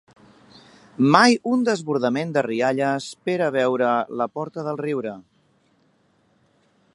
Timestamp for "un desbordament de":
1.51-2.43